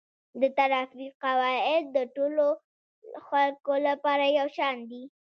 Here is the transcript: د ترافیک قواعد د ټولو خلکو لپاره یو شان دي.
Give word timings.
د 0.41 0.43
ترافیک 0.57 1.11
قواعد 1.23 1.83
د 1.95 1.97
ټولو 2.15 2.47
خلکو 3.27 3.73
لپاره 3.87 4.25
یو 4.37 4.47
شان 4.57 4.77
دي. 4.89 5.03